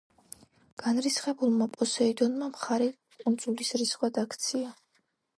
განრისხებულმა 0.83 1.67
პოსეიდონმა 1.75 2.47
ხარი 2.61 2.87
კუნძულის 3.19 3.69
რისხვად 3.83 4.17
აქცია. 4.23 4.73